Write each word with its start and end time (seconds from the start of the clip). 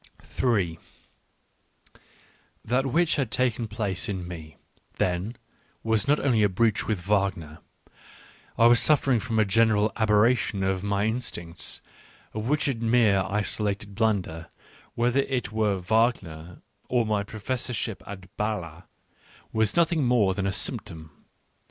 3 0.23 0.79
That 2.65 2.87
which 2.87 3.17
had 3.17 3.29
taken 3.29 3.67
place 3.67 4.09
in 4.09 4.27
me, 4.27 4.57
then, 4.97 5.35
was 5.83 6.07
not 6.07 6.19
only 6.19 6.41
a 6.41 6.49
breach 6.49 6.87
with 6.87 6.99
Wagner— 7.01 7.59
I 8.57 8.65
was 8.65 8.79
suffering 8.79 9.19
from 9.19 9.37
a 9.37 9.45
general 9.45 9.91
aberration 9.97 10.63
of 10.63 10.81
my 10.83 11.05
instincts, 11.05 11.81
of 12.33 12.49
which 12.49 12.67
a 12.67 12.73
mere 12.73 13.23
isolated 13.29 13.93
blunder, 13.93 14.47
whether 14.95 15.19
it 15.19 15.51
were 15.51 15.77
Wagner 15.77 16.63
or 16.89 17.05
my 17.05 17.21
professorship 17.21 18.01
at 18.07 18.21
B&le, 18.37 18.85
was 19.53 19.75
nothing 19.75 20.03
more 20.05 20.33
than 20.33 20.47
a 20.47 20.51
symptom. 20.51 21.11